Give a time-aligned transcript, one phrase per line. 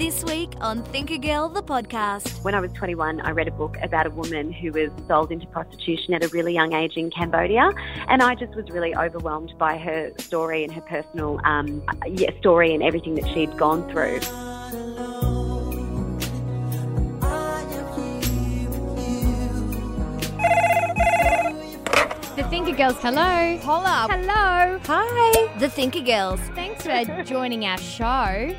[0.00, 2.42] This week on Thinker Girl, the podcast.
[2.42, 5.46] When I was 21, I read a book about a woman who was sold into
[5.48, 7.70] prostitution at a really young age in Cambodia,
[8.08, 12.72] and I just was really overwhelmed by her story and her personal um, yeah, story
[12.72, 14.20] and everything that she'd gone through.
[22.36, 23.58] The Thinker Girls, hello.
[23.58, 24.06] Holla.
[24.10, 24.80] Hello.
[24.86, 25.58] Hi.
[25.58, 26.40] The Thinker Girls.
[26.54, 28.56] Thanks for joining our show.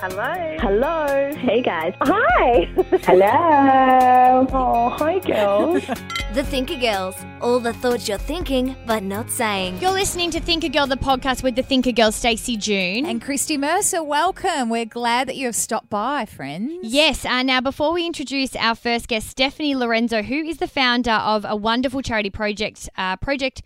[0.00, 0.56] Hello.
[0.60, 1.32] Hello.
[1.36, 1.92] Hey guys.
[2.02, 2.70] Hi.
[3.02, 4.46] Hello.
[4.60, 5.84] Oh, hi, girls.
[6.34, 7.16] The Thinker Girls.
[7.40, 9.78] All the thoughts you're thinking but not saying.
[9.80, 13.06] You're listening to Thinker Girl, the podcast with the Thinker Girl, Stacey June.
[13.06, 14.68] and Christy Mercer, welcome.
[14.68, 16.72] We're glad that you have stopped by, friends.
[16.82, 21.12] Yes, uh, now before we introduce our first guest, Stephanie Lorenzo, who is the founder
[21.12, 23.62] of a wonderful charity project, uh, Project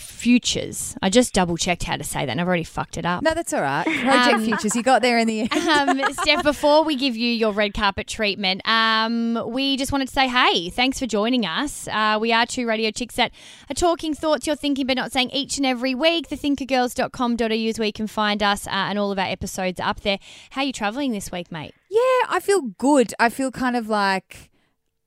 [0.00, 0.96] Futures.
[1.02, 3.22] I just double checked how to say that and I've already fucked it up.
[3.22, 3.84] No, that's all right.
[3.84, 5.52] Project Um, Futures, you got there in the end.
[5.52, 10.14] um, Steph, before we give you your red carpet treatment, um, we just wanted to
[10.14, 11.86] say, hey, thanks for joining us.
[11.88, 13.32] Uh, we are two radio chicks that
[13.70, 16.28] are talking thoughts you're thinking but not saying each and every week.
[16.28, 20.18] Thethinkergirls.com.au is where you can find us uh, and all of our episodes up there.
[20.50, 21.74] How are you travelling this week, mate?
[21.90, 23.12] Yeah, I feel good.
[23.18, 24.50] I feel kind of like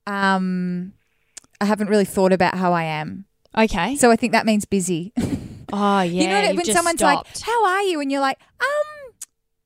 [0.08, 0.94] um,
[1.61, 3.25] I haven't really thought about how I am.
[3.58, 3.96] Okay.
[3.96, 5.14] So I think that means busy.
[5.72, 6.04] Oh, yeah.
[6.22, 7.36] you know what- when someone's stopped.
[7.36, 9.14] like, "How are you?" and you're like, "Um,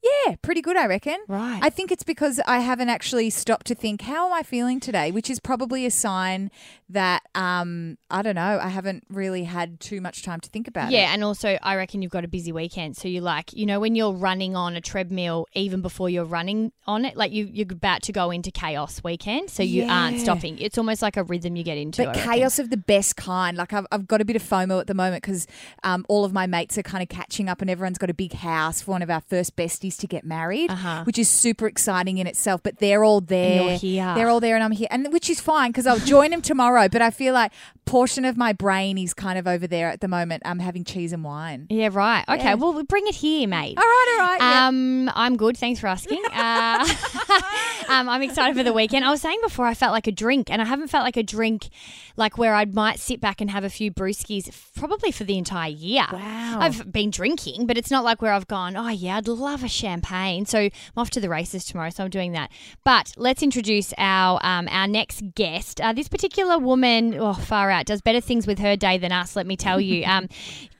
[0.03, 1.59] yeah, pretty good, I reckon." Right.
[1.61, 5.11] I think it's because I haven't actually stopped to think, "How am I feeling today?"
[5.11, 6.51] Which is probably a sign
[6.89, 8.59] that um, I don't know.
[8.61, 10.93] I haven't really had too much time to think about it.
[10.93, 12.95] Yeah, and also I reckon you've got a busy weekend.
[12.95, 16.71] So you're like, you know, when you're running on a treadmill, even before you're running
[16.85, 19.49] on it, like you, you're about to go into chaos weekend.
[19.49, 20.57] So you aren't stopping.
[20.59, 22.05] It's almost like a rhythm you get into.
[22.05, 23.57] But chaos of the best kind.
[23.57, 25.47] Like I've, I've got a bit of FOMO at the moment because
[25.83, 28.33] um, all of my mates are kind of catching up, and everyone's got a big
[28.33, 31.03] house for one of our first besties to get married, Uh-huh.
[31.07, 32.61] which is super exciting in itself.
[32.63, 33.77] But they're all there.
[33.79, 36.87] They're all there, and I'm here, and which is fine because I'll join them tomorrow.
[36.89, 37.51] But I feel like
[37.85, 40.43] portion of my brain is kind of over there at the moment.
[40.45, 41.67] I'm having cheese and wine.
[41.69, 42.25] Yeah, right.
[42.27, 42.53] Okay, Yeah.
[42.55, 43.77] well, bring it here, mate.
[43.77, 44.37] All right, all right.
[44.41, 44.67] yeah.
[44.67, 45.55] Um, I'm good.
[45.57, 46.21] Thanks for asking.
[46.37, 46.85] Uh,
[47.89, 49.03] um, I'm excited for the weekend.
[49.05, 51.23] I was saying before I felt like a drink, and I haven't felt like a
[51.23, 51.69] drink,
[52.15, 55.69] like where I might sit back and have a few brewskis, probably for the entire
[55.69, 56.05] year.
[56.11, 56.57] Wow.
[56.59, 58.75] I've been drinking, but it's not like where I've gone.
[58.75, 60.06] Oh yeah, I'd love a champagne.
[60.45, 62.51] So I'm off to the races tomorrow, so I'm doing that.
[62.83, 65.81] But let's introduce our um, our next guest.
[65.81, 69.35] Uh, this particular woman, oh far out, does better things with her day than us.
[69.35, 70.05] Let me tell you.
[70.17, 70.29] Um,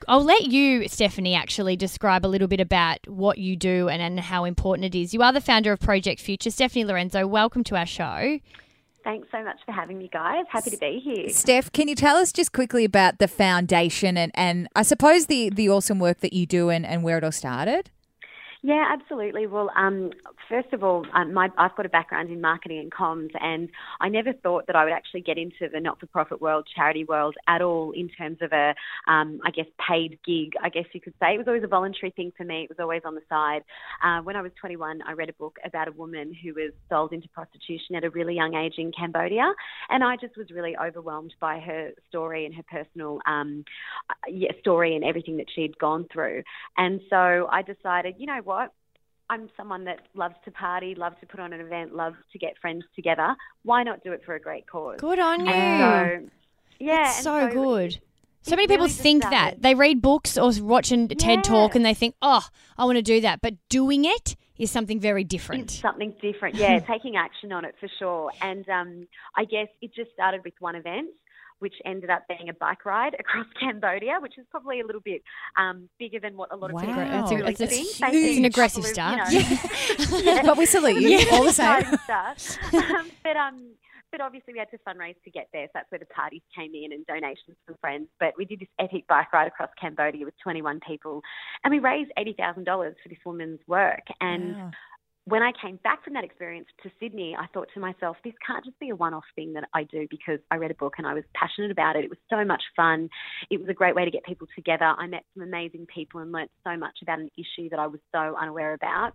[0.08, 4.20] I'll let you, Stephanie, actually describe a little bit about what you do and, and
[4.20, 5.14] how important it is.
[5.14, 6.50] You are the founder of Project Future.
[6.50, 8.40] Stephanie Lorenzo, welcome to our show.
[9.04, 10.46] Thanks so much for having me, guys.
[10.50, 11.30] Happy to be here.
[11.30, 15.50] Steph, can you tell us just quickly about the foundation and, and I suppose the,
[15.50, 17.90] the awesome work that you do and, and where it all started?
[18.64, 19.46] Yeah, absolutely.
[19.46, 20.10] Well, um,
[20.50, 23.70] first of all, um, my, I've got a background in marketing and comms, and
[24.02, 27.62] I never thought that I would actually get into the not-for-profit world, charity world at
[27.62, 28.74] all, in terms of a,
[29.08, 30.54] um, I guess, paid gig.
[30.62, 32.64] I guess you could say it was always a voluntary thing for me.
[32.64, 33.62] It was always on the side.
[34.04, 37.14] Uh, when I was 21, I read a book about a woman who was sold
[37.14, 39.54] into prostitution at a really young age in Cambodia,
[39.90, 43.64] and I just was really overwhelmed by her story and her personal um,
[44.10, 46.42] uh, story and everything that she'd gone through.
[46.76, 48.72] And so I decided, you know what?
[49.30, 52.58] I'm someone that loves to party, loves to put on an event, loves to get
[52.60, 53.36] friends together.
[53.64, 54.98] Why not do it for a great cause?
[55.00, 55.52] Good on you.
[55.52, 56.32] And so,
[56.80, 58.00] yeah, That's and so, good.
[58.44, 59.62] So many people really think that.
[59.62, 61.42] They read books or watch a TED Yeah.
[61.42, 62.46] talk and they think, oh,
[62.78, 63.42] I want to do that.
[63.42, 65.72] But doing it is something very It's different.
[65.72, 66.56] something different.
[66.56, 68.32] Yeah, taking action on it for sure.
[68.42, 71.10] And um, I guess it just started with one event.
[71.60, 75.24] Which ended up being a bike ride across Cambodia, which is probably a little bit
[75.58, 76.82] um, bigger than what a lot of Wow.
[76.82, 77.88] people That's a- really it's a think.
[77.88, 79.32] huge- it's an aggressive start.
[79.32, 79.40] you
[80.26, 81.84] know, But we salute you all the same.
[82.04, 82.58] stuff.
[82.74, 83.72] um, but um,
[84.12, 86.74] but obviously we had to fundraise to get there, so that's where the parties came
[86.74, 88.08] in and donations from friends.
[88.22, 91.22] But we did this epic bike ride across Cambodia with 21 people,
[91.64, 94.04] and we raised eighty thousand dollars for this woman's work.
[94.22, 94.72] And Wow.
[95.28, 98.64] When I came back from that experience to Sydney, I thought to myself, this can't
[98.64, 101.06] just be a one off thing that I do because I read a book and
[101.06, 102.06] I was passionate about it.
[102.06, 103.10] It was so much fun.
[103.50, 104.86] It was a great way to get people together.
[104.86, 108.00] I met some amazing people and learnt so much about an issue that I was
[108.14, 109.12] so unaware about.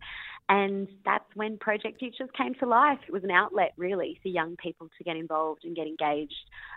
[0.50, 2.98] And that's when Project Futures came to life.
[3.08, 6.34] It was an outlet, really, for young people to get involved and get engaged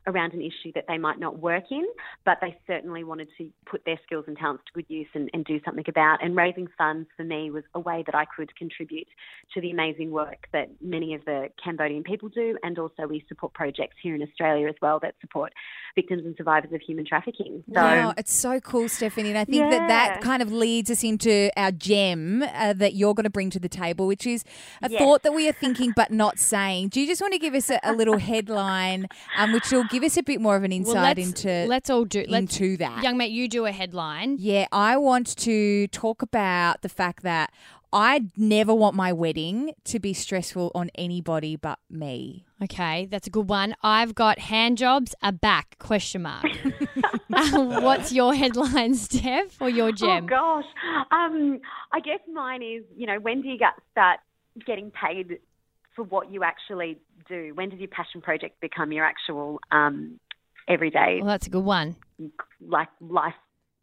[0.07, 1.85] around an issue that they might not work in,
[2.23, 5.43] but they certainly wanted to put their skills and talents to good use and, and
[5.43, 6.23] do something about.
[6.23, 9.07] And raising funds for me was a way that I could contribute
[9.53, 12.57] to the amazing work that many of the Cambodian people do.
[12.63, 15.53] And also, we support projects here in Australia as well that support
[15.93, 17.63] victims and survivors of human trafficking.
[17.73, 19.29] So, wow, it's so cool, Stephanie.
[19.29, 23.13] And I think that that kind of leads us into our gem uh, that you're
[23.13, 24.43] going to bring to the table, which is
[24.81, 24.99] a Yes.
[24.99, 26.89] thought that we are thinking but not saying.
[26.89, 29.07] Do you just want to give us a, a little headline,
[29.37, 31.89] um, which will give us a bit more of an Well, insight let's, into let's
[31.89, 33.03] all do let's, into that?
[33.03, 34.37] Young mate, you do a headline.
[34.39, 37.51] Yeah, I want to talk about the fact that
[37.95, 42.45] I never want my wedding to be stressful on anybody but me.
[42.61, 43.73] Okay, that's a good one.
[43.83, 45.77] I've got hand jobs are back?
[45.79, 46.43] Question mark.
[47.33, 50.25] Uh, What's your headline, Steph, or your gem?
[50.25, 50.65] oh gosh,
[51.09, 51.61] um,
[51.93, 54.19] I guess mine is, you know, when do you get, start
[54.67, 55.39] getting paid
[55.95, 56.97] for what you actually
[57.29, 57.53] do?
[57.55, 60.19] When does your passion project become your actual um,
[60.67, 61.95] everyday, well, that's a good one.
[62.59, 63.35] like, life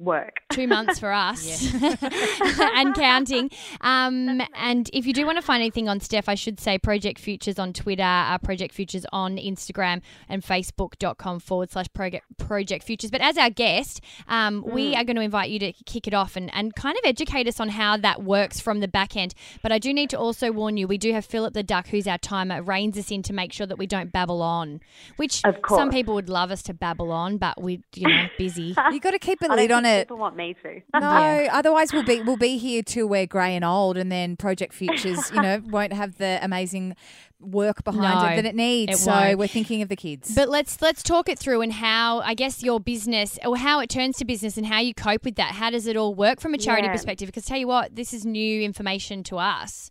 [0.04, 0.40] work?
[0.52, 3.50] Two months for us and counting.
[3.80, 7.18] Um, and if you do want to find anything on Steph, I should say Project
[7.18, 13.10] Futures on Twitter, uh, Project Futures on Instagram, and Facebook.com forward slash Project Project Futures.
[13.10, 16.36] But as our guest, um, we are going to invite you to kick it off
[16.36, 19.34] and, and kind of educate us on how that works from the back end.
[19.62, 22.06] But I do need to also warn you, we do have Philip the Duck, who's
[22.06, 24.80] our timer, reins us in to make sure that we don't babble on,
[25.16, 28.74] which Of some people would love us to babble on, but we, you know, busy.
[28.90, 30.08] You've got to keep a don't lid on think it.
[30.08, 30.80] People want me to.
[31.00, 34.72] No, otherwise we'll be we'll be here till we're grey and old, and then Project
[34.74, 36.94] Futures, you know, won't have the amazing
[37.40, 38.92] work behind No, it that it needs.
[38.92, 39.38] it so won't.
[39.38, 40.32] we're thinking of the kids.
[40.34, 43.90] But let's let's talk it through and how I guess your business or how it
[43.90, 45.52] turns to business and how you cope with that.
[45.54, 46.92] How does it all work from a charity Yeah.
[46.92, 47.26] perspective?
[47.26, 49.90] Because tell you what, this is new information to us.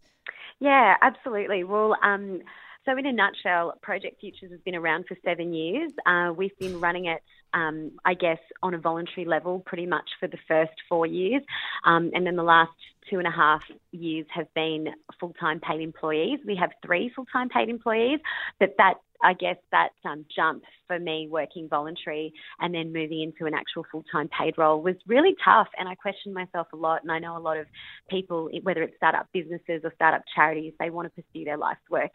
[0.60, 1.64] Yeah, absolutely.
[1.64, 2.42] Well, um,
[2.86, 5.92] so in a nutshell, Project Futures has been around for seven years.
[6.06, 7.22] Uh, we've been running it,
[7.54, 11.44] um, I guess, on a voluntary level pretty much for the first four years.
[11.86, 12.72] Um, and then the last
[13.10, 14.88] two and a half years have been
[15.20, 16.40] full time paid employees.
[16.46, 18.20] We have three full time paid employees,
[18.60, 23.46] but that I guess that um, jump for me working voluntary and then moving into
[23.46, 25.68] an actual full time paid role was really tough.
[25.78, 27.02] And I questioned myself a lot.
[27.04, 27.68] And I know a lot of
[28.10, 32.12] people, whether it's startup businesses or startup charities, they want to pursue their life's work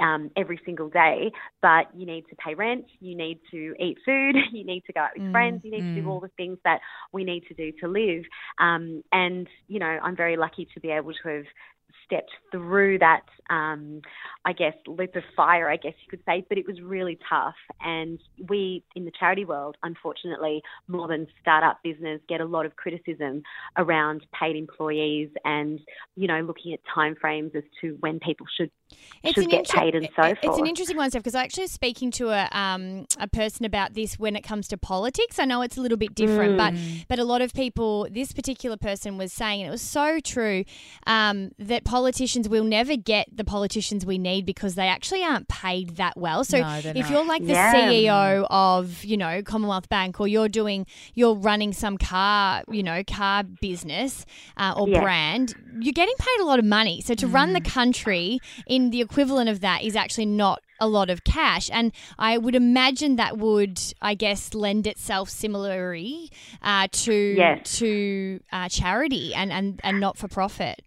[0.00, 1.30] um, every single day.
[1.60, 5.00] But you need to pay rent, you need to eat food, you need to go
[5.00, 6.02] out with Mm, friends, you need to mm.
[6.02, 6.80] do all the things that
[7.12, 8.24] we need to do to live.
[8.58, 11.44] Um, and, you know, I'm very lucky to be able to have
[12.06, 14.00] stepped through that, um,
[14.44, 17.54] I guess, loop of fire, I guess you could say, but it was really tough.
[17.80, 18.18] And
[18.48, 23.42] we, in the charity world, unfortunately, more than startup business, get a lot of criticism
[23.76, 25.80] around paid employees and,
[26.16, 28.70] you know, looking at timeframes as to when people should
[29.34, 30.58] should get inter- paid and so it- It's forth.
[30.60, 33.94] an interesting one, Steph, because I actually was speaking to a um, a person about
[33.94, 35.38] this when it comes to politics.
[35.38, 36.74] I know it's a little bit different, but
[37.08, 40.64] but a lot of people, this particular person was saying, and it was so true,
[41.06, 45.96] um, that politicians will never get the politicians we need because they actually aren't paid
[45.96, 46.44] that well.
[46.44, 47.10] So No, if not.
[47.10, 47.72] you're like the Yeah.
[47.90, 53.02] CEO of you know Commonwealth Bank, or you're doing you're running some car you know
[53.04, 54.24] car business
[54.56, 55.00] uh, or Yeah.
[55.00, 57.00] brand, you're getting paid a lot of money.
[57.00, 58.38] So to run the country
[58.76, 61.70] in the equivalent of that is actually not a lot of cash.
[61.72, 66.30] And I would imagine that would, I guess, lend itself similarly
[66.62, 67.78] uh, to Yes.
[67.78, 70.82] to uh, charity and, and, and not for profit.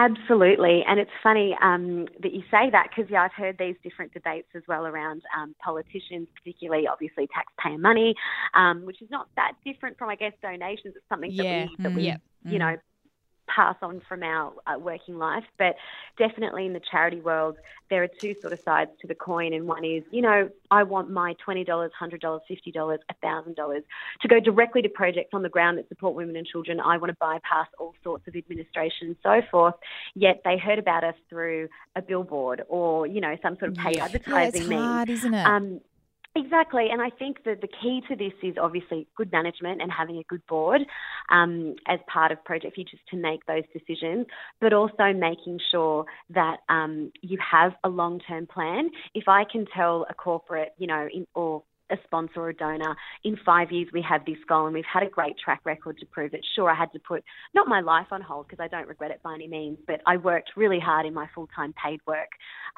[0.00, 4.12] Absolutely, and it's funny um, that you say that because yeah, I've heard these different
[4.14, 8.14] debates as well around um, politicians, particularly obviously taxpayer money,
[8.54, 10.94] um, which is not that different from I guess donations.
[10.94, 11.42] It's something Yeah.
[11.42, 12.06] that we that we Mm.
[12.06, 12.52] Yeah.
[12.52, 12.76] you know
[13.54, 15.76] pass on from our uh, working life, but
[16.16, 17.56] definitely in the charity world,
[17.90, 20.82] there are two sort of sides to the coin, and one is you know I
[20.82, 23.82] want my twenty dollars, hundred dollars, fifty dollars, thousand dollars
[24.20, 26.80] to go directly to projects on the ground that support women and children.
[26.80, 29.74] I want to bypass all sorts of administration and so forth.
[30.14, 33.96] Yet they heard about us through a billboard or you know some sort of paid
[33.96, 34.82] yeah, advertising it's means.
[34.82, 35.46] hard, isn't it?
[35.46, 35.80] Um,
[36.38, 40.16] exactly, and I think that the key to this is obviously good management and having
[40.18, 40.82] a good board
[41.30, 44.26] um, as part of Project Futures to make those decisions,
[44.60, 48.90] but also making sure that um, you have a long-term plan.
[49.14, 52.96] If I can tell a corporate, you know, in, or a sponsor or a donor.
[53.24, 56.06] In five years, we have this goal, and we've had a great track record to
[56.06, 56.44] prove it.
[56.54, 59.22] Sure, I had to put not my life on hold because I don't regret it
[59.22, 62.28] by any means, but I worked really hard in my full time paid work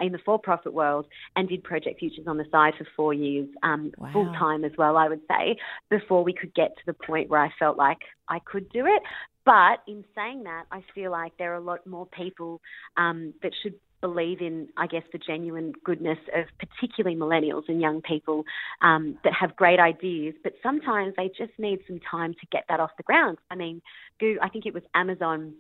[0.01, 3.49] in the for profit world and did Project Futures on the side for four years,
[3.63, 4.11] um, Wow.
[4.13, 5.57] full time as well, I would say,
[5.89, 7.99] before we could get to the point where I felt like
[8.29, 9.03] I could do it.
[9.45, 12.61] But in saying that, I feel like there are a lot more people
[12.97, 18.03] um, that should believe in, I guess, the genuine goodness of particularly millennials and young
[18.03, 18.45] people
[18.83, 22.81] um, that have great ideas, but sometimes they just need some time to get that
[22.81, 23.39] off the ground.
[23.51, 23.83] I mean,
[24.23, 25.55] I think it was Amazon.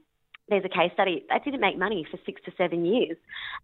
[0.48, 3.16] There's a case study that didn't make money for six to seven years,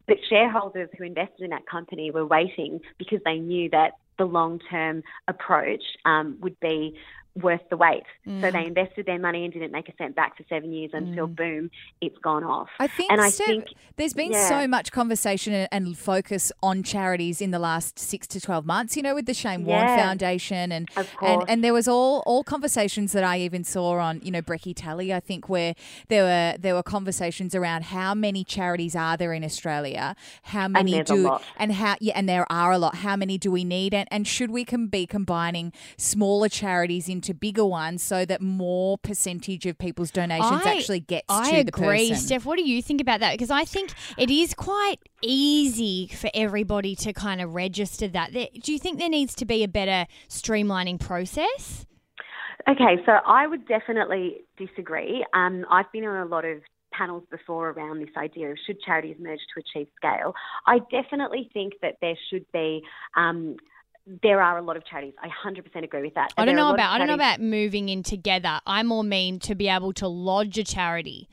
[0.06, 4.60] but shareholders who invested in that company were waiting because they knew that the long
[4.70, 6.96] term approach um, would be
[7.42, 8.04] worth the wait.
[8.24, 8.52] So mm.
[8.52, 11.36] they invested their money and didn't make a cent back for seven years until mm.
[11.36, 12.68] boom, it's gone off.
[12.80, 13.66] I think, and I Steph, think
[13.96, 14.48] there's been yeah.
[14.48, 18.96] so much conversation and- focus on charities in the last six to twelve months.
[18.96, 20.88] You know, with the Shane Warne Foundation, and
[21.22, 24.72] and and there was all all conversations that I even saw on you know Brecky
[24.74, 25.12] Tally.
[25.12, 25.74] I think where
[26.08, 31.02] there were there were conversations around how many charities are there in Australia, how many
[31.02, 31.42] do, lot.
[31.56, 32.96] and how yeah, and there are a lot.
[32.96, 37.25] How many do we need, and and should we can be combining smaller charities into
[37.34, 42.08] bigger ones so that more percentage of people's donations I- actually gets I to agree,
[42.08, 42.16] the person?
[42.16, 42.44] Steph.
[42.46, 43.32] What do you think about that?
[43.32, 48.32] Because I think it is quite easy for everybody to kind of register that.
[48.32, 51.86] Do you think there needs to be a better streamlining process?
[52.68, 55.24] Okay, so I would definitely disagree.
[55.34, 59.16] Um, I've been on a lot of panels before around this idea of should charities
[59.20, 60.34] merge to achieve scale.
[60.66, 62.82] I definitely think that there should be.
[63.16, 63.56] Um,
[64.22, 65.14] there are a lot of charities.
[65.22, 66.32] I 100% agree with that.
[66.36, 68.60] I don't know a lot of about I don't know about moving in together.
[68.66, 71.28] I more mean to be able to lodge a charity.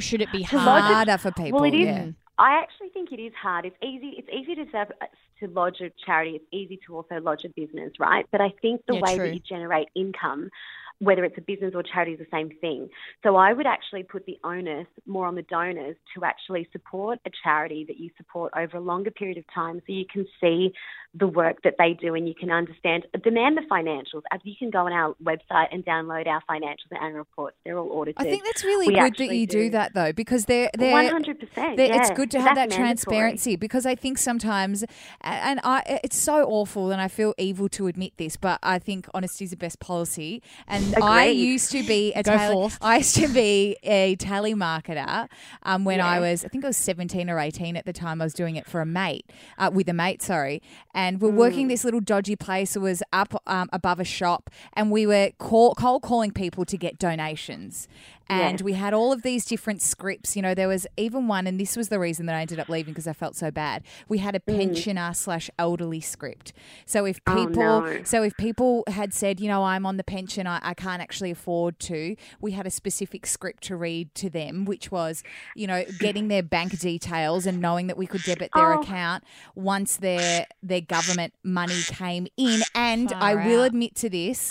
[0.00, 1.60] Should it be To a- harder for people.
[1.60, 1.84] Well, it is.
[1.86, 2.06] yeah.
[2.40, 3.64] I actually think it is hard.
[3.66, 4.14] It's easy.
[4.16, 5.06] It's easy to set up, uh,
[5.40, 6.36] to lodge a charity.
[6.36, 8.26] It's easy to also lodge a business, right?
[8.32, 9.26] But I think the Yeah, way true.
[9.26, 10.50] that you generate income,
[11.00, 12.88] whether it's a business or charity, is the same thing.
[13.22, 17.30] So I would actually put the onus more on the donors to actually support a
[17.44, 20.72] charity that you support over a longer period of time, so you can see
[21.14, 24.22] the work that they do and you can understand, demand the financials.
[24.30, 27.56] As you can go on our website and download our financials and annual reports.
[27.64, 28.20] They're all audited.
[28.20, 29.64] I think that's really We good that you do.
[29.64, 29.70] do.
[29.70, 31.76] that though, because they're they're One hundred percent.
[31.76, 32.84] They- It's good to have that mandatory.
[32.86, 34.84] transparency because I think sometimes,
[35.22, 39.08] and I, it's so awful, and I feel evil to admit this, but I think
[39.14, 40.42] honesty is the best policy.
[40.66, 42.78] And I used to be a Go tally, forth.
[42.80, 45.28] I used to be a tally marketer
[45.62, 48.20] um, when I was, I think I was seventeen or eighteen at the time.
[48.20, 49.26] I was doing it for a mate,
[49.58, 50.62] uh, with a mate, sorry,
[50.94, 51.34] and we're Mm.
[51.34, 52.74] working this little dodgy place.
[52.76, 56.76] It was up um, above a shop, and we were call, cold calling people to
[56.76, 57.86] get donations.
[58.30, 58.62] And Yes.
[58.62, 60.36] we had all of these different scripts.
[60.36, 62.68] You know, there was even one, and this was the reason that I ended up
[62.68, 63.82] leaving because I felt so bad.
[64.08, 66.52] We had a pensioner slash elderly script.
[66.84, 67.32] So if Mm.
[67.32, 68.02] Oh, people, no.
[68.04, 71.30] so if people had said, you know, I'm on the pension, I, I can't actually
[71.30, 75.22] afford to, we had a specific script to read to them, which was,
[75.54, 78.80] you know, getting their bank details and knowing that we could debit their Oh.
[78.82, 82.60] account once their their government money came in.
[82.74, 83.66] And I Far will out.
[83.68, 84.50] admit to this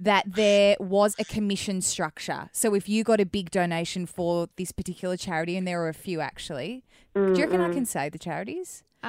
[0.00, 2.48] that there was a commission structure.
[2.52, 5.94] So if you got a big donation for this particular charity, and there were a
[5.94, 8.82] few actually, do you reckon I can say the charities?
[9.04, 9.08] Uh,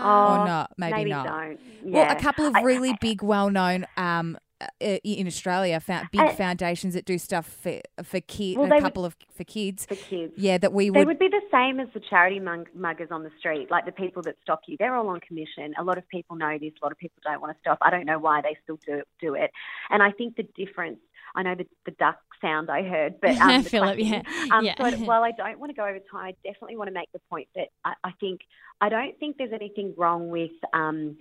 [0.00, 0.72] Oh, or not?
[0.76, 1.26] Maybe, maybe not.
[1.26, 1.60] don't.
[1.84, 4.36] Well, a couple of really I- big, well-known um,
[4.80, 8.56] in Australia, found big I- foundations that do stuff for for kids.
[8.56, 9.86] Well, a they would- couple of for kids.
[9.86, 10.32] for kids.
[10.36, 10.98] Yeah, that we would.
[11.00, 11.18] They would.
[11.18, 14.36] be the same as the charity mug- muggers on the street, like the people that
[14.42, 14.76] stop you.
[14.78, 15.74] They're all on commission.
[15.78, 16.72] A lot of people know this.
[16.80, 17.78] A lot of people don't want to stop.
[17.82, 19.50] I don't know why they still do do it.
[19.90, 20.98] And I think the difference.
[21.34, 24.22] I know the, the duck sound I heard, but um, Philip, yeah.
[24.50, 24.74] Um, Yeah.
[24.78, 27.12] So I- while I don't want to go over time, I definitely want to make
[27.12, 28.40] the point that I, I think
[28.80, 31.18] I don't think there's anything wrong with um,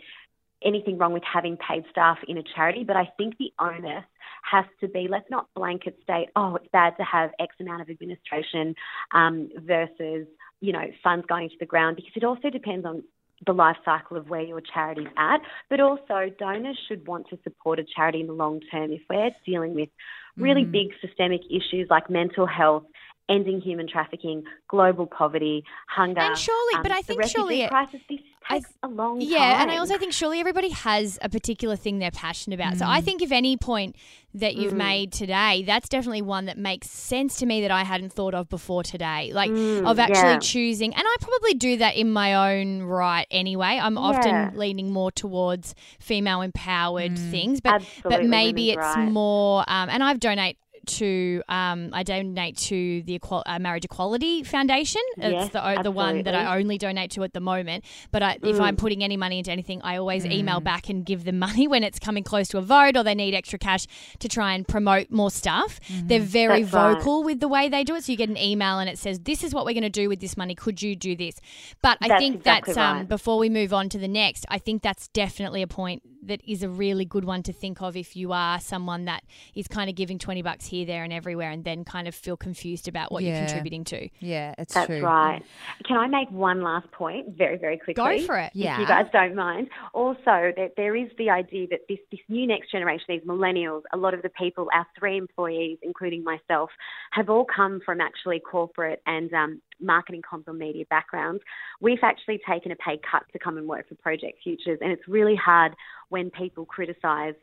[0.64, 4.04] anything wrong with having paid staff in a charity, but I think the onus
[4.52, 7.90] has to be let's not blanket state, oh, it's bad to have X amount of
[7.90, 8.76] administration
[9.14, 10.28] um, versus,
[10.62, 13.04] you know, funds going to the ground because it also depends on
[13.46, 17.80] the life cycle of where your charity's at, but also donors should want to support
[17.80, 18.92] a charity in the long term.
[18.92, 19.90] If we're dealing with
[20.38, 20.72] really Mm.
[20.72, 22.84] big systemic issues like mental health,
[23.30, 28.00] ending human trafficking, global poverty, hunger, And surely- um, but I think surely it- crisis,
[28.10, 28.20] this
[28.50, 29.28] takes a long time.
[29.30, 32.78] Yeah, and I also think surely everybody has a particular thing they're passionate about.
[32.78, 32.90] So Mm.
[32.90, 33.98] I think if any point
[34.34, 38.14] that you've made today, that's definitely one that makes sense to me that I hadn't
[38.14, 39.32] thought of before today.
[39.34, 40.40] Like Mm, of actually yeah.
[40.40, 43.78] choosing, and I probably do that in my own right anyway.
[43.82, 44.02] I'm Yeah.
[44.02, 49.12] often leaning more towards female empowered things, but but maybe it's rights.
[49.12, 49.66] more.
[49.68, 50.58] Um, and I've donate
[50.88, 55.02] to um, I donate to the Equal- uh, Marriage Equality Foundation.
[55.18, 57.86] Yes, it's the o- the one that I only donate to at the moment.
[58.12, 61.24] But I, if I'm putting any money into anything, I always email back and give
[61.24, 63.86] them money when it's coming close to a vote or they need extra cash
[64.20, 65.80] to try and promote more stuff.
[65.90, 66.94] They're very That's right.
[66.96, 68.04] vocal with the way they do it.
[68.06, 70.10] So you get an email and it says, "This is what we're going to do
[70.10, 70.56] with this money.
[70.56, 71.36] Could you do this?"
[71.82, 73.08] But I That's think exactly that's um, right.
[73.08, 74.46] before we move on to the next.
[74.50, 77.98] I think that's definitely a point that is a really good one to think of
[77.98, 79.24] if you are someone that
[79.56, 82.38] is kind of giving twenty bucks here, there, and everywhere, and then kind of feel
[82.38, 84.10] confused about what you're contributing to.
[84.20, 85.02] Yeah, it's That's true.
[85.02, 85.42] right.
[85.86, 88.20] Can I make one last point very, very quickly?
[88.20, 88.52] Go for it.
[88.54, 88.80] Yeah.
[88.80, 89.70] You guys don't mind.
[89.94, 93.98] Also, that there is the idea that this, this new next generation, these millennials, a
[93.98, 96.70] lot of the people, our three employees, including myself,
[97.12, 101.44] have all come from actually corporate and um, marketing comms or media backgrounds.
[101.82, 105.08] We've actually taken a pay cut to come and work for Project Futures, and it's
[105.08, 105.76] really hard
[106.10, 107.36] when people criticise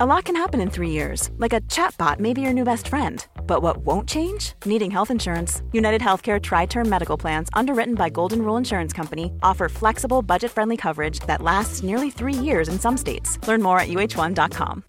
[0.00, 2.88] A lot can happen in three years, like a chatbot may be your new best
[2.88, 3.24] friend.
[3.46, 4.54] But what won't change?
[4.66, 5.62] Needing health insurance.
[5.70, 10.76] United Healthcare TriTerm Medical Plans, underwritten by Golden Rule Insurance Company, offer flexible, budget friendly
[10.76, 13.38] coverage that lasts nearly three years in some states.
[13.46, 14.82] Learn more at uhone.com.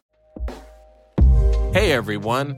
[1.72, 2.58] Hey everyone,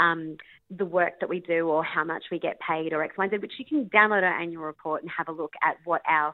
[0.00, 0.36] Um,
[0.70, 3.42] the work that we do or how much we get paid or X, Y, and
[3.42, 6.32] which you can download our annual report and have a look at what our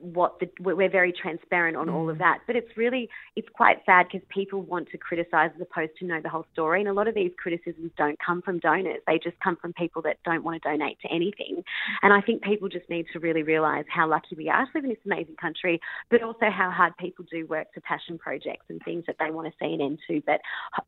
[0.00, 2.20] what the, we're very transparent on all of mm.
[2.20, 2.40] that.
[2.46, 6.20] But it's really it's quite sad because people want to criticise as opposed to know
[6.20, 6.80] the whole story.
[6.80, 10.02] And a lot of these criticisms don't come from donors; they just come from people
[10.02, 11.62] that don't want to donate to anything.
[12.02, 14.84] And I think people just need to really realise how lucky we are to live
[14.84, 18.80] in this amazing country, but also how hard people do work for passion projects and
[18.84, 20.22] things that they want to see an end to.
[20.26, 20.40] But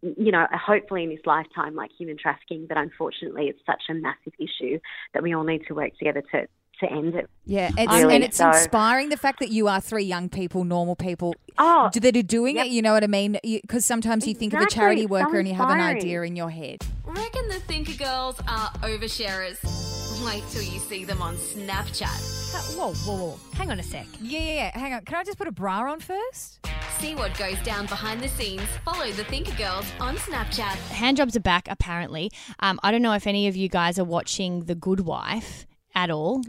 [0.03, 4.35] you know, hopefully in this lifetime, like human trafficking, but unfortunately, it's such a massive
[4.39, 4.79] issue
[5.15, 6.47] that we all need to work together to
[6.81, 7.29] to end it.
[7.45, 10.65] Yeah, it's, Really, and it's so- inspiring the fact that you are three young people,
[10.65, 12.67] normal people, Oh, that are doing yep.
[12.67, 12.73] it.
[12.73, 13.39] You know what I mean?
[13.43, 16.23] Because sometimes you think of a charity it's so worker and you have an idea
[16.23, 16.85] in your head.
[17.05, 19.59] Reckon the Thinker Girls are oversharers.
[20.25, 22.77] Wait till you see them on Snapchat.
[22.77, 23.39] Whoa, whoa, whoa!
[23.55, 24.07] Hang on a sec.
[24.21, 24.79] Yeah, yeah, yeah.
[24.79, 25.03] Hang on.
[25.05, 26.67] Can I just put a bra on first?
[26.99, 28.63] See what goes down behind the scenes.
[28.85, 30.75] Follow the Thinker Girls on Snapchat.
[30.91, 32.31] Hand jobs are back apparently.
[32.59, 35.67] Um, I don't know if any of you guys are watching The Good Wife
[35.99, 36.37] at all.
[36.37, 36.45] Um,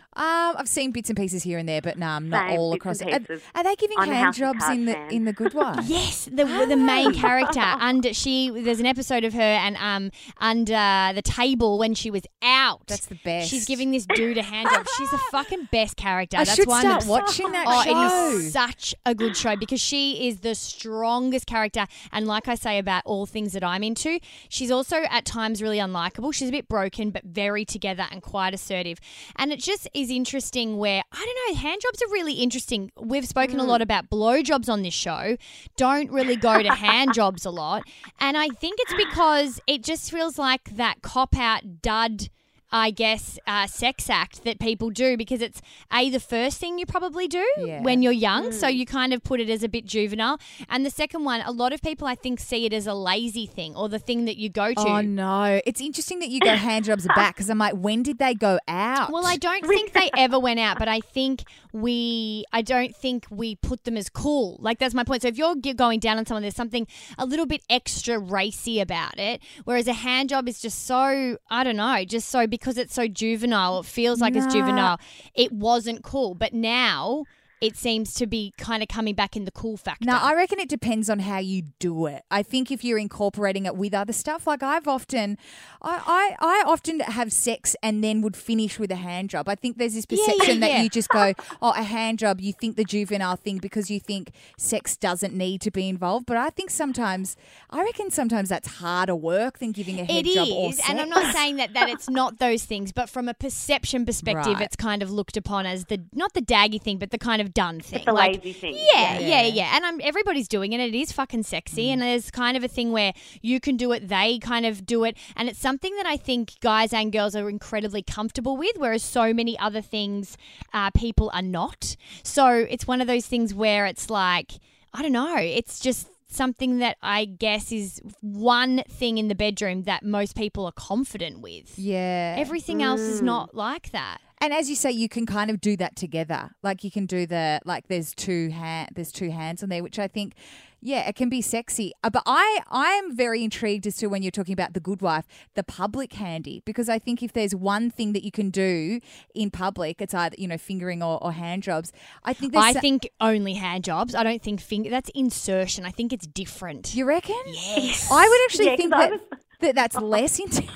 [0.57, 2.81] I've seen bits and pieces here and there, but no, I'm not Same, all bits
[2.81, 3.13] across and.
[3.13, 3.41] Are, pieces.
[3.55, 5.11] are they giving I'm a hand House of jobs Cards in the fan.
[5.11, 5.85] in the Good Wife?
[5.87, 11.11] Yes, the the main character under she there's an episode of her and um under
[11.15, 12.85] the table when she was out.
[12.87, 13.49] That's the best.
[13.49, 14.85] She's giving this dude a hand job.
[14.97, 16.37] She's the fucking best character.
[16.37, 17.89] I That's should one start that's- watching that Oh, show.
[18.33, 21.85] it is such a good show because she is the strongest character.
[22.11, 25.77] And like I say about all things that I'm into, she's also at times really
[25.79, 26.33] unlikable.
[26.33, 28.99] She's a bit broken, but very together and quite assertive.
[29.39, 32.91] And it just is interesting where, I don't know, hand jobs are really interesting.
[32.99, 33.69] We've spoken a hmm.
[33.69, 35.37] lot about blowjobs on this show.
[35.77, 37.83] Don't really go to hand jobs a lot.
[38.19, 42.29] And I think it's because it just feels like that cop out dud.
[42.71, 46.85] I guess, uh, sex act that people do because it's a the first thing you
[46.85, 47.81] probably do Yeah.
[47.81, 50.39] when you're young, so you kind of put it as a bit juvenile.
[50.69, 53.45] And the second one, a lot of people I think see it as a lazy
[53.45, 54.79] thing or the thing that you go to.
[54.87, 55.59] Oh no!
[55.65, 58.59] It's interesting that you go hand jobs back because I'm like, when did they go
[58.67, 59.11] out?
[59.11, 63.25] Well, I don't think they ever went out, but I think we, I don't think
[63.29, 64.57] we put them as cool.
[64.59, 65.21] Like that's my point.
[65.21, 69.19] So if you're going down on someone, there's something a little bit extra racy about
[69.19, 69.41] it.
[69.65, 73.07] Whereas a hand job is just so, I don't know, just so because it's so
[73.07, 74.99] juvenile, it feels like it's juvenile.
[75.35, 77.25] It wasn't cool, but now
[77.61, 80.05] it seems to be kind of coming back in the cool factor.
[80.05, 82.23] Now, I reckon it depends on how you do it.
[82.31, 85.37] I think if you're incorporating it with other stuff, like I've often,
[85.81, 89.49] I, I, I often have sex and then would finish with a hand job.
[89.49, 90.67] I think there's this Yeah, yeah, perception yeah.
[90.77, 92.39] that you just go, oh, a hand job.
[92.39, 96.25] You think the juvenile thing because you think sex doesn't need to be involved.
[96.25, 97.35] But I think sometimes,
[97.69, 100.99] I reckon sometimes that's harder work than giving a head It job or is, and
[100.99, 104.61] I'm not saying that that it's not those things, but from a perception perspective, Right.
[104.61, 107.48] it's kind of looked upon as the not the daggy thing, but the kind of
[107.53, 108.75] done thing, the like, lazy thing.
[108.75, 109.27] Yeah, Yeah.
[109.27, 109.71] yeah, yeah.
[109.75, 110.79] And I'm, everybody's doing it.
[110.79, 111.93] It is fucking sexy, Mm.
[111.93, 115.03] and there's kind of a thing where you can do it, they kind of do
[115.03, 119.03] it, and it's something that I think guys and girls are incredibly comfortable with, whereas
[119.03, 120.37] so many other things
[120.73, 121.95] uh, people are not.
[122.23, 124.53] So it's one of those things where it's like
[124.93, 125.35] I don't know.
[125.37, 130.65] It's just something that I guess is one thing in the bedroom that most people
[130.65, 131.77] are confident with.
[131.77, 132.35] Yeah.
[132.37, 133.09] Everything else Mm.
[133.09, 134.19] is not like that.
[134.41, 136.51] And as you say, you can kind of do that together.
[136.63, 139.99] Like you can do the like there's two hand there's two hands on there, which
[139.99, 140.33] I think,
[140.81, 141.91] yeah, it can be sexy.
[142.03, 145.25] Uh, but I I'm very intrigued as to when you're talking about the good wife,
[145.55, 148.99] the public handy, because I think if there's one thing that you can do
[149.35, 151.91] in public, it's either you know fingering or, or hand jobs.
[152.23, 154.15] I think there's I so- think only hand jobs.
[154.15, 154.89] I don't think finger.
[154.89, 155.85] That's insertion.
[155.85, 156.95] I think it's different.
[156.95, 157.35] You reckon?
[157.47, 158.09] Yes.
[158.11, 159.19] I would actually Yeah, 'cause think that, was-
[159.61, 160.69] that that's less intense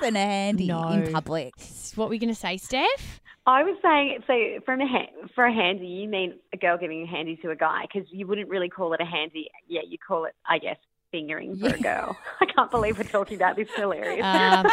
[0.00, 0.88] than a handy No.
[0.90, 1.54] in public.
[1.94, 3.20] What were you going to say, Steph?
[3.46, 7.02] I was saying, so from a ha- for a handy, you mean a girl giving
[7.02, 9.48] a handy to a guy because you wouldn't really call it a handy.
[9.68, 10.78] Yeah, you call it, I guess,
[11.16, 12.18] fingering for a girl.
[12.42, 13.68] I can't believe we're talking about this.
[13.74, 14.22] Hilarious.
[14.22, 14.66] Um,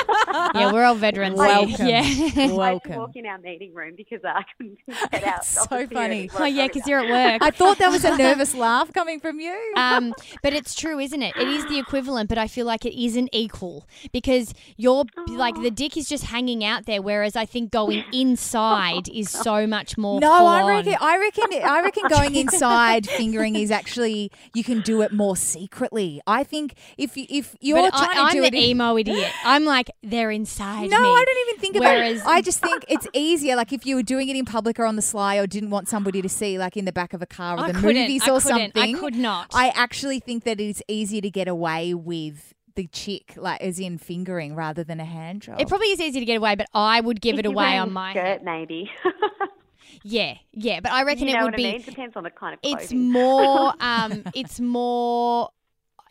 [0.53, 1.37] yeah, we're all veterans.
[1.37, 1.87] Welcome.
[1.87, 1.99] Yeah.
[2.01, 4.77] I had to walk in our meeting room because I couldn't
[5.11, 5.45] get out.
[5.45, 6.29] So of the theatre funny.
[6.33, 7.41] oh yeah, because you're at work.
[7.41, 9.73] I thought that was a nervous laugh coming from you.
[9.77, 11.33] um, but it's true, isn't it?
[11.37, 15.71] It is the equivalent, but I feel like it isn't equal because you're like the
[15.71, 20.19] dick is just hanging out there, whereas I think going inside is so much more.
[20.19, 20.67] No, full I on.
[20.67, 20.95] reckon.
[20.99, 21.63] I reckon.
[21.63, 26.19] I reckon going inside fingering is actually you can do it more secretly.
[26.27, 28.97] I think if you, if you're But trying I, to do I'm it, the emo
[28.97, 29.31] idiot.
[29.45, 31.07] I'm like they're inside no, me.
[31.07, 32.25] I don't even think about it.
[32.25, 33.55] I just think it's easier.
[33.55, 35.87] Like if you were doing it in public or on the sly, or didn't want
[35.89, 38.01] somebody to see, like in the back of a car or I the couldn't.
[38.01, 38.75] movies or couldn't.
[38.75, 39.51] I could not.
[39.53, 43.97] I actually think that it's easier to get away with the chick, like as in
[43.97, 45.59] fingering, rather than a hand job.
[45.59, 47.91] It probably is easy to get away, but I would give If it away on
[47.91, 48.89] my skirt, maybe.
[50.03, 50.79] yeah, yeah.
[50.79, 51.67] But I reckon you know it would what be.
[51.67, 51.81] I mean?
[51.81, 52.79] Depends on the kind of clothing.
[52.79, 53.73] It's more.
[53.79, 55.49] Um, it's more.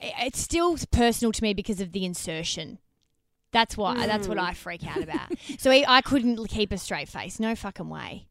[0.02, 2.78] It's still personal to me because of the insertion.
[3.52, 3.96] That's what.
[3.96, 4.42] That's what Mm.
[4.48, 5.30] I freak out about.
[5.58, 7.38] so I, I couldn't keep a straight face.
[7.38, 8.26] No fucking way.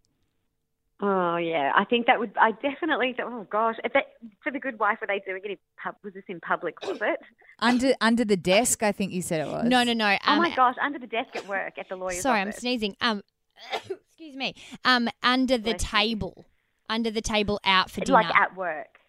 [1.03, 2.31] Oh yeah, I think that would.
[2.39, 3.15] I definitely.
[3.23, 4.03] Oh gosh, if that,
[4.43, 5.95] for the good wife, were they doing it in pub?
[6.03, 6.79] Was this in public?
[6.81, 7.19] Was it?
[7.59, 8.83] under under the desk.
[8.83, 9.65] I think you said it was.
[9.67, 10.15] No, no, no.
[10.27, 12.95] oh Um, my gosh, under the desk at work at the lawyer's sorry, I'm sneezing.
[13.01, 13.23] Um,
[13.73, 14.53] excuse me.
[14.85, 15.99] Um, under the Bless you.
[15.99, 16.45] table,
[16.87, 18.19] under the table, out for dinner.
[18.21, 18.99] Like at work.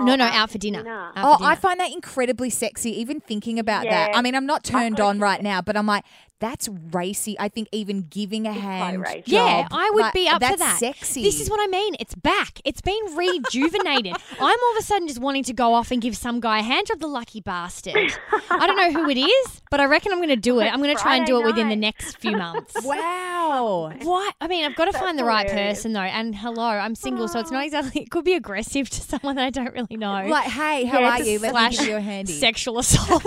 [0.00, 0.88] No, Oh, no, out for oh, dinner.
[0.88, 2.98] Out Oh, for I find that incredibly sexy.
[3.00, 4.16] Even thinking about that.
[4.16, 6.04] I mean, I'm not turned on right now, but I'm like,
[6.42, 7.36] that's racy.
[7.38, 9.22] I think even giving a hand racy.
[9.26, 10.78] Yeah, I would like, be up that's for that.
[10.80, 11.22] Sexy.
[11.22, 11.94] This is what I mean.
[12.00, 12.60] It's back.
[12.64, 14.14] It's been rejuvenated.
[14.32, 16.62] I'm all of a sudden just wanting to go off and give some guy a
[16.62, 17.94] hand job, the lucky bastard.
[18.50, 20.66] I don't know who it is, but I reckon I'm going to do it.
[20.66, 22.74] I'm going to try and do it Friday within the next few months.
[22.84, 23.92] wow.
[24.02, 24.34] What?
[24.40, 25.78] I mean, I've got to find the right hilarious.
[25.78, 26.00] person though.
[26.00, 28.02] And hello, I'm single, so it's not exactly.
[28.02, 30.26] It could be aggressive to someone that I don't really know.
[30.26, 31.38] Like, hey, how Yeah, are it's a you?
[31.38, 32.32] Let me slash give you a handy.
[32.32, 33.22] Sexual assault.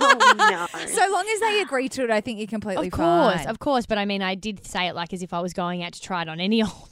[0.00, 0.86] Oh no.
[0.86, 3.46] so long as they agree to it, I think you're completely of course, fine.
[3.48, 3.86] of course.
[3.86, 6.00] But I mean, I did say it like as if I was going out to
[6.00, 6.88] try it on any old.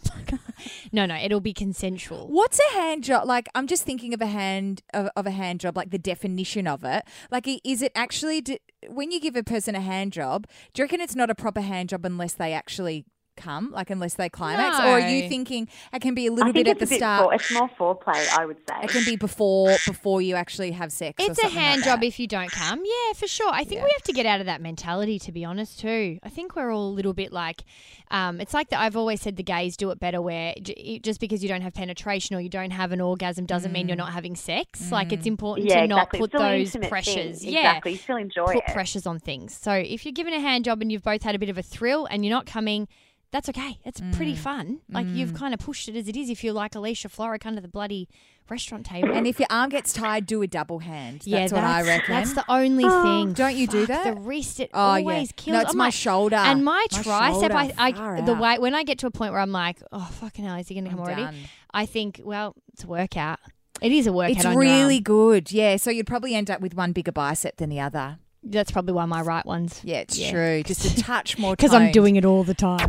[0.93, 2.29] no, no, it'll be consensual.
[2.29, 3.27] What's a hand job?
[3.27, 6.67] Like, I'm just thinking of a hand of, of a hand job, like the definition
[6.67, 7.05] of it.
[7.31, 8.59] Like, is it actually d
[8.89, 10.47] when you give a person a hand job?
[10.73, 13.05] Do you reckon it's not a proper hand job unless they actually
[13.41, 16.67] come, like unless they climax, or are you thinking it can be a little think
[16.67, 17.25] bit at the a bit start?
[17.25, 18.75] For, it's more foreplay, I would say.
[18.83, 21.23] It can be before before you actually have sex.
[21.23, 22.81] or It's a something like hand job if you don't come.
[22.85, 23.51] Yeah, for sure.
[23.53, 23.85] I think Yeah.
[23.85, 26.19] we have to get out of that mentality, to be honest, too.
[26.23, 27.63] I think we're all a little bit like,
[28.11, 28.81] um, it's like that.
[28.81, 30.55] I've always said the gays do it better, where
[31.03, 33.97] just because you don't have penetration or you don't have an orgasm doesn't mean you're
[33.97, 34.01] Mm.
[34.01, 34.91] not having sex.
[34.93, 36.19] Like it's important yeah, to not exactly.
[36.21, 37.41] put It's those pressures.
[37.43, 37.53] Thing.
[37.53, 37.61] Yeah.
[37.71, 37.93] Exactly.
[37.93, 38.73] You still enjoy Put it.
[38.73, 39.55] pressures on things.
[39.57, 41.63] So if you're given a hand job and you've both had a bit of a
[41.63, 42.89] thrill and you're not coming,
[43.33, 43.79] that's okay.
[43.85, 44.39] It's pretty mm.
[44.39, 44.81] fun.
[44.91, 45.37] Like you've mm.
[45.37, 46.31] kind of pushed it as it is.
[46.31, 48.09] If you're like Alicia Florrick under the bloody
[48.49, 49.13] restaurant table.
[49.13, 51.21] And if your arm gets tired, do a double hand.
[51.21, 52.15] That's yeah, what I reckon.
[52.15, 53.33] That's the only oh, thing.
[53.33, 54.15] Don't you do Fuck, that?
[54.15, 55.01] The wrist, it Oh, yeah.
[55.03, 55.53] always kills.
[55.55, 56.37] No, it's I'm my like- shoulder.
[56.37, 57.31] and my, My tricep.
[57.33, 57.55] shoulder.
[57.55, 58.41] I, I the out.
[58.41, 60.75] way when I get to a point where I'm like, oh fucking hell, is he
[60.75, 61.23] going to I'm come already?
[61.23, 61.37] done.
[61.73, 63.39] I think, well, it's a workout.
[63.81, 64.37] It is a workout.
[64.37, 65.05] It's on your really arm.
[65.05, 65.53] good.
[65.53, 65.77] Yeah.
[65.77, 68.19] So you'd probably end up with one bigger bicep than the other.
[68.43, 69.81] That's probably why my right one's.
[69.85, 70.31] Yeah, it's Yeah.
[70.31, 70.63] true.
[70.63, 72.89] Just a touch more Because I'm doing it all the time.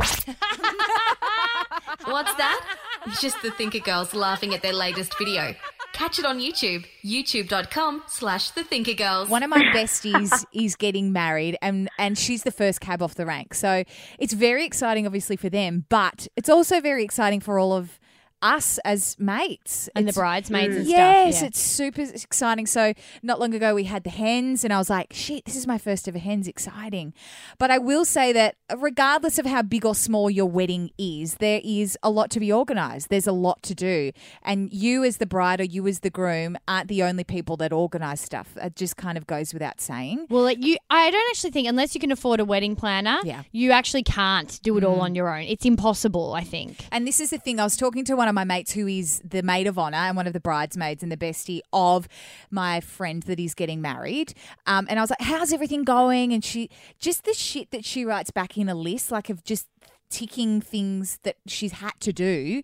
[2.04, 2.76] What's that?
[3.06, 5.54] It's just the Thinker Girls laughing at their latest video.
[5.92, 9.28] Catch it on YouTube, youtube.com slash the Thinker Girls.
[9.28, 13.26] One of my besties is getting married and and she's the first cab off the
[13.26, 13.52] rank.
[13.54, 13.84] So
[14.18, 18.00] it's very exciting obviously for them, but it's also very exciting for all of
[18.42, 21.46] us as mates And the bridesmaids and stuff, yes, yeah.
[21.46, 22.66] it's super exciting.
[22.66, 25.66] So not long ago we had the hens, and I was like, "Shit, this is
[25.66, 26.48] my first ever hens!
[26.48, 27.14] Exciting!"
[27.58, 31.36] But I will say that uh, regardless of how big or small your wedding is,
[31.36, 33.08] there is a lot to be organised.
[33.08, 36.56] There's a lot to do, and you as the bride or you as the groom
[36.66, 38.56] aren't the only people that organise stuff.
[38.56, 40.26] It just kind of goes without saying.
[40.28, 43.42] Well, you, I don't actually think unless you can afford a wedding planner, Yeah.
[43.52, 45.02] you actually can't do it all mm.
[45.02, 45.42] on your own.
[45.42, 46.34] It's impossible.
[46.34, 46.86] I think.
[46.90, 47.60] And this is the thing.
[47.60, 50.16] I was talking to one of my mates who is the maid of honor and
[50.16, 52.08] one of the bridesmaids and the bestie of
[52.50, 54.34] my friend that is getting married.
[54.66, 58.04] Um, and I was like, "How's everything going?" And she just the shit that she
[58.04, 59.68] writes back in a list, like of just
[60.10, 62.62] ticking things that she's had to do.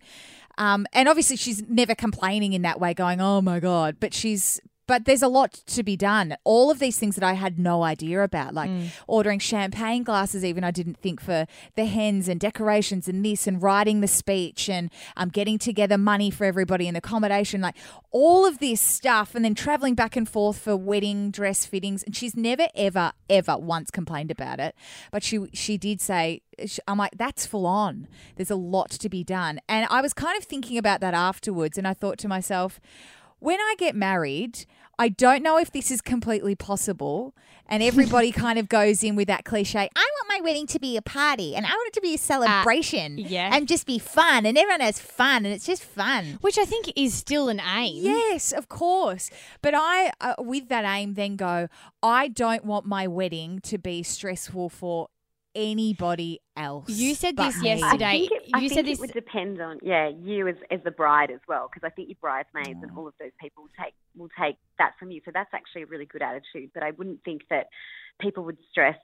[0.59, 4.61] Um, and obviously, she's never complaining in that way, going, "Oh my god!" But she's
[4.89, 6.37] but there's a lot to be done.
[6.43, 8.71] All of these things that I had no idea about, like
[9.07, 11.47] ordering champagne glasses, even I didn't think for
[11.77, 16.31] the hens and decorations and this and writing the speech and um, getting together money
[16.31, 17.77] for everybody and accommodation, like
[18.11, 22.03] all of this stuff, and then traveling back and forth for wedding dress fittings.
[22.03, 24.75] And she's never, ever, ever once complained about it.
[25.13, 26.41] But she she did say,
[26.87, 28.09] I'm like, that's full on.
[28.37, 29.61] There's a lot to be done.
[29.69, 32.81] And I was kind of thinking about that afterwards, and I thought to myself,
[33.41, 34.67] when I get married,
[34.99, 37.35] I don't know if this is completely possible.
[37.71, 40.97] And everybody kind of goes in with that cliche I want my wedding to be
[40.97, 43.19] a party and I want it to be a celebration.
[43.19, 43.51] yeah.
[43.55, 44.47] And just be fun.
[44.47, 46.39] And everyone has fun and it's just fun.
[46.41, 48.05] Which I think is still an aim.
[48.05, 49.31] Yes, of course.
[49.63, 51.69] But I, uh, with that aim, then go,
[52.03, 55.09] I don't want my wedding to be stressful for
[55.59, 56.89] anybody else.
[56.89, 57.69] You said this me.
[57.69, 58.05] yesterday.
[58.05, 59.01] I think it, I you think said it this.
[59.01, 62.17] would depend on yeah you as as the bride as well because I think your
[62.21, 62.97] bridesmaids and mm.
[62.97, 65.21] all of those people will take will take that from you.
[65.25, 66.71] So that's actually a really good attitude.
[66.73, 67.67] But I wouldn't think that
[68.21, 68.99] people would stress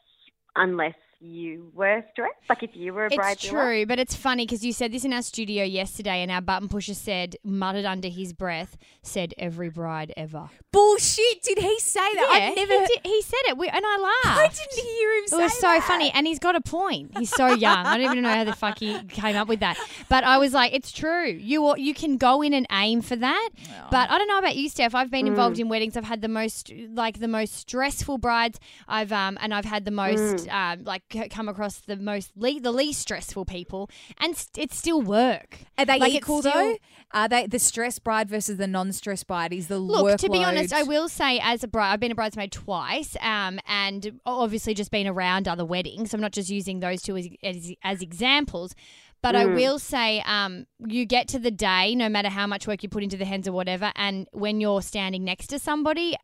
[0.57, 2.35] unless you were stressed.
[2.49, 3.33] Like if you were a bride.
[3.33, 6.41] It's true, but it's funny because you said this in our studio yesterday, and our
[6.41, 10.51] button pusher said, muttered under his breath, said every bride ever.
[10.73, 11.43] Bullshit.
[11.43, 12.31] Did he say that?
[12.35, 12.81] Yeah, I've never.
[12.83, 14.39] he, did- he said it, we, and I laughed.
[14.41, 15.83] I didn't hear him It say was so that.
[15.85, 17.17] funny, and he's got a point.
[17.17, 17.87] He's so young.
[17.87, 19.79] I don't even know how the fuck he came up with that.
[20.09, 21.27] But I was like, it's true.
[21.27, 23.51] You you can go in and aim for that.
[23.91, 24.95] But I don't know about you, Steph.
[24.95, 25.97] I've been involved in weddings.
[25.97, 28.59] I've had the most like the most stressful brides.
[28.89, 32.61] I've um and I've had the most um like c- come across the most le-
[32.61, 35.59] the least stressful people, and st- it's still work.
[35.79, 36.77] Are they Like, equal though?
[37.13, 39.53] Are they the stress bride versus the non-stress bride?
[39.53, 42.17] Is the Look, to be honest, I will say as a bride, I've been a
[42.17, 46.11] bridesmaid twice, um, and obviously just been around other weddings.
[46.11, 48.75] So I'm not just using those two as, as, as examples.
[49.23, 52.83] But I will say, um, you get to the day, no matter how much work
[52.83, 56.15] you put into the hens or whatever, and when you're standing next to somebody,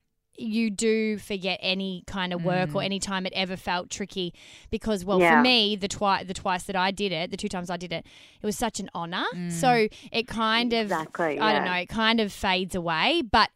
[0.40, 2.84] you do forget any kind of work or mm.
[2.84, 4.32] any time it ever felt tricky
[4.70, 5.36] because well Yeah.
[5.36, 7.92] for me the twice the twice that I did it the two times I did
[7.92, 8.06] it
[8.42, 9.24] it was such an honor.
[9.50, 9.92] So mm.
[10.12, 13.50] it kind of Exactly, I don't know it kind of fades away but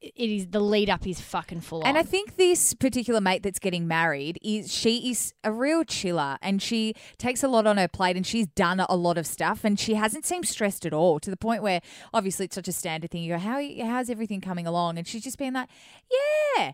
[0.00, 2.02] it is the lead up is fucking full And on.
[2.02, 6.60] I think this particular mate that's getting married is she is a real chiller and
[6.60, 9.78] she takes a lot on her plate and she's done a lot of stuff and
[9.78, 11.80] she hasn't seemed stressed at all to the point where
[12.12, 13.22] obviously it's such a standard thing.
[13.22, 14.98] You go, How how's everything coming along?
[14.98, 15.68] And she's just been like,
[16.56, 16.72] Yeah.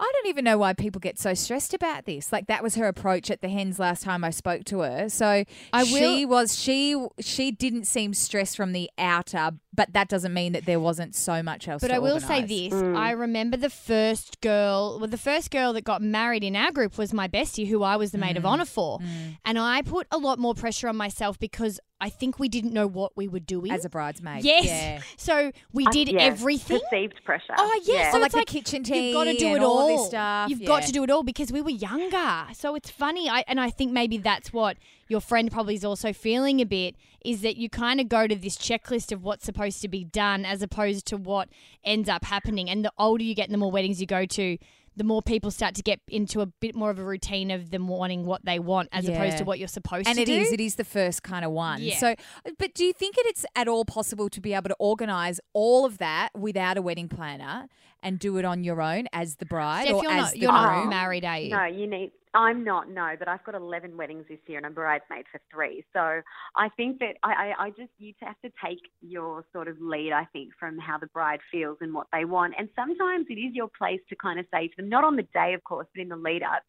[0.00, 2.32] I don't even know why people get so stressed about this.
[2.32, 5.08] Like that was her approach at the hens last time I spoke to her.
[5.08, 10.34] So I she was she she didn't seem stressed from the outer, but that doesn't
[10.34, 11.80] mean that there wasn't so much else.
[11.80, 12.96] But to I will say this: Mm.
[12.96, 14.98] I remember the first girl.
[15.00, 17.96] Well, the first girl that got married in our group was my bestie, who I
[17.96, 18.48] was the maid of Mm.
[18.48, 18.98] honor for,
[19.44, 22.88] and I put a lot more pressure on myself because I think we didn't know
[22.88, 24.44] what we were doing as a bridesmaid.
[24.44, 25.00] Yes, Yeah.
[25.16, 26.80] so we did yeah, everything.
[26.90, 27.54] Perceived pressure.
[27.56, 28.10] Oh yes, Yeah.
[28.10, 29.88] so Or like it's the like kitchen You've got to do it all all.
[29.96, 32.46] this stuff, You've got to do it all because we were younger.
[32.54, 34.76] So it's funny, I, and I think maybe that's what
[35.12, 38.34] your friend probably is also feeling a bit is that you kind of go to
[38.34, 41.48] this checklist of what's supposed to be done as opposed to what
[41.84, 42.68] ends up happening.
[42.70, 44.58] And the older you get, and the more weddings you go to.
[44.94, 47.88] The more people start to get into a bit more of a routine of them
[47.88, 50.32] wanting what they want as opposed to what you're supposed and to it do.
[50.34, 51.96] is it is, it is the first kind of one Yeah.
[51.96, 52.14] so
[52.58, 55.86] but do you think it it's at all possible to be able to organize all
[55.86, 57.68] of that without a wedding planner
[58.02, 60.52] and do it on your own as the bride Steph, or as not, the you're
[60.52, 60.90] not groom?
[60.90, 61.50] married, are you?
[61.56, 62.12] No, you need.
[62.34, 62.88] I'm not.
[62.88, 65.84] No, but I've got 11 weddings this year, and I'm bridesmaid for three.
[65.92, 66.22] So
[66.56, 70.12] I think that I, I, I just you have to take your sort of lead.
[70.12, 73.54] I think from how the bride feels and what they want, and sometimes it is
[73.54, 76.00] your place to kind of say to them, not on the day, of course, but
[76.00, 76.62] in the lead up.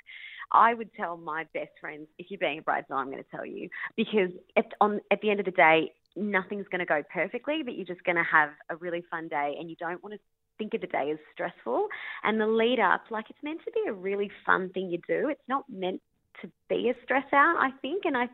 [0.51, 3.45] I would tell my best friends, if you're being a bridesmaid, I'm going to tell
[3.45, 7.63] you because at, on at the end of the day, nothing's going to go perfectly,
[7.63, 10.19] but you're just going to have a really fun day, and you don't want to
[10.57, 11.87] think of the day as stressful.
[12.23, 15.29] And the lead up, like it's meant to be a really fun thing you do.
[15.29, 16.01] It's not meant
[16.41, 18.05] to be a stress out, I think.
[18.05, 18.27] And I,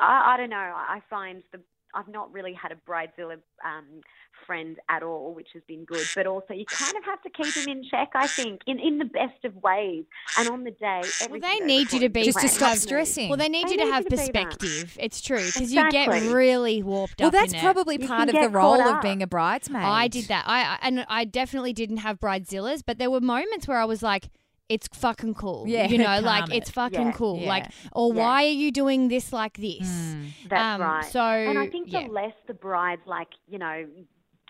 [0.00, 0.56] I, I don't know.
[0.56, 1.60] I find the
[1.94, 3.84] I've not really had a bridezilla um,
[4.46, 6.06] friend at all, which has been good.
[6.14, 8.10] But also, you kind of have to keep him in check.
[8.14, 10.04] I think in in the best of ways.
[10.38, 13.28] And on the day, Well, they need you to be Just to stop stressing.
[13.28, 14.96] Well, they need They you to need have you to perspective.
[15.00, 17.32] It's true because you get really warped well up.
[17.34, 17.62] that's in it.
[17.62, 20.44] probably You part of the role caught of being a bridesmaid I did that.
[20.46, 24.02] I I- and I definitely didn't have bridezillas, but there were moments where I was
[24.02, 24.30] like,
[24.68, 25.64] it's fucking cool.
[25.66, 26.56] Yeah, you know, like it.
[26.56, 27.12] it's fucking Yeah.
[27.12, 27.38] cool.
[27.38, 27.48] Yeah.
[27.48, 28.20] Like, or Yeah.
[28.20, 30.14] why are you doing this like this?
[30.48, 31.04] That's Um, right.
[31.04, 32.06] So, and I think yeah.
[32.06, 33.86] the less the brides like, you know,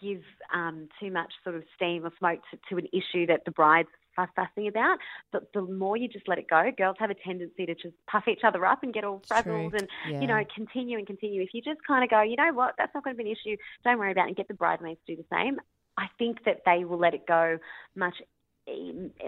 [0.01, 0.23] give
[0.53, 3.89] um, too much sort of steam or smoke to, to an issue that the bride's
[4.17, 4.99] fuss- fussing about,
[5.33, 6.71] the, the more you just let it go.
[6.77, 9.89] Girls have a tendency to just puff each other up and get all frazzled and,
[10.09, 10.21] Yeah.
[10.21, 11.41] you know, continue and continue.
[11.43, 13.37] If you just kind of go, you know what, that's not going to be an
[13.37, 15.61] issue, don't worry about it, and get the bridesmaids to do the same,
[15.97, 17.59] I think that they will let it go
[17.95, 18.15] much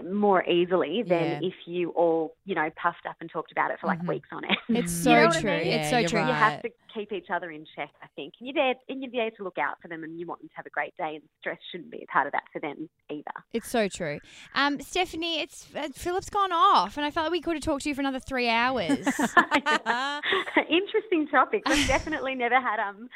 [0.03, 1.47] more easily than Yeah.
[1.49, 4.07] if you all, you know, puffed up and talked about it for like Mhm.
[4.07, 4.57] weeks on end.
[4.69, 5.51] it's so You know what I true.
[5.51, 5.67] mean?
[5.67, 6.19] It's so true.
[6.19, 6.27] right.
[6.27, 8.33] You have to keep each other in check, I think.
[8.39, 10.47] And you're there, and you're there to look out for them, and you want them
[10.49, 11.15] to have a great day.
[11.15, 13.23] And stress shouldn't be a part of that for them either.
[13.51, 14.19] It's so true.
[14.53, 17.83] Um, Stephanie, it's uh, Philip's gone off, and I felt like we could have talked
[17.83, 19.05] to you for another three hours.
[20.69, 21.63] Interesting topic.
[21.67, 23.09] We've definitely never had um.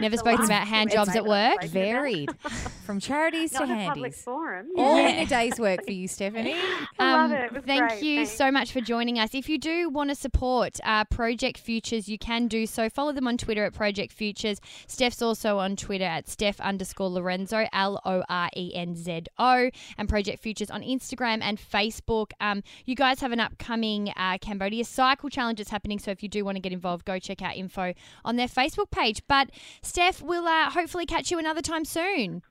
[0.00, 1.58] Never spoken about hand jobs at work.
[1.60, 2.02] I've spoken about.
[2.02, 2.30] Varied.
[2.86, 4.22] From charities Not to a public handies.
[4.22, 4.68] forum.
[4.84, 5.08] All Yeah.
[5.08, 6.54] in a day's work for you, Stephanie.
[6.98, 7.52] I love Um, it.
[7.56, 8.02] It thank great.
[8.02, 8.32] you Thanks.
[8.32, 9.34] so much for joining us.
[9.34, 12.88] If you do want to support uh, Project Futures, you can do so.
[12.88, 14.60] Follow them on Twitter at Project Futures.
[14.86, 19.70] Steph's also on Twitter at Steph underscore Lorenzo, L O R E N Z O,
[19.98, 22.30] and Project Futures on Instagram and Facebook.
[22.40, 26.28] Um, you guys have an upcoming uh, Cambodia Cycle Challenge that's happening, so if you
[26.28, 27.94] do want to get involved, go check out info
[28.24, 29.22] on their Facebook page.
[29.28, 29.50] But
[29.82, 32.42] Steph, we'll uh, hopefully catch you another time soon.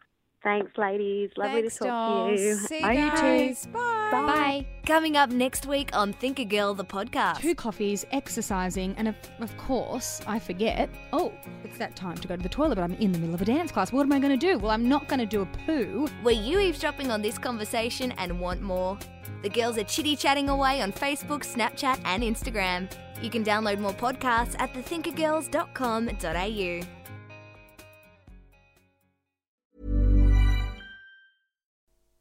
[0.43, 1.29] Thanks, ladies.
[1.37, 2.37] Lovely Thanks, to talk dolls.
[2.37, 2.55] to you.
[2.55, 2.95] See you Bye.
[2.95, 3.65] guys.
[3.67, 4.09] Bye.
[4.11, 4.65] Bye.
[4.85, 7.39] Coming up next week on Thinker Girl, the podcast.
[7.39, 11.31] two coffees, exercising, and of, of course, I forget, oh,
[11.63, 13.45] it's that time to go to the toilet, but I'm in the middle of a
[13.45, 13.93] dance class.
[13.93, 14.57] What am I going to do?
[14.59, 16.09] Well, I'm not going to do a poo.
[16.23, 18.97] Were you eavesdropping on this conversation and want more?
[19.43, 22.91] The girls are chitty chatting away on Facebook, Snapchat, and Instagram.
[23.21, 27.02] You can download more podcasts at thethinkergirls.com.au.